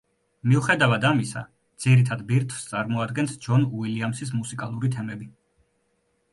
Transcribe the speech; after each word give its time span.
მიუხედავად 0.51 1.03
ამისა, 1.09 1.43
ძირითად 1.85 2.25
ბირთვს 2.33 2.65
წარმოადგენს 2.71 3.37
ჯონ 3.47 3.69
უილიამსის 3.69 4.35
მუსიკალური 4.41 4.95
თემები. 4.99 5.33